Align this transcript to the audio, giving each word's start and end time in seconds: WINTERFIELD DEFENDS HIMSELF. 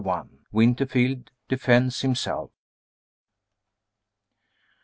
WINTERFIELD 0.51 1.29
DEFENDS 1.47 1.95
HIMSELF. 2.01 2.49